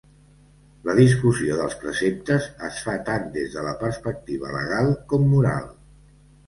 [0.89, 5.75] La discussió dels preceptes es fa tant des de la perspectiva legal com moral.